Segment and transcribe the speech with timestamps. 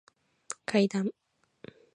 [0.65, 1.11] 階段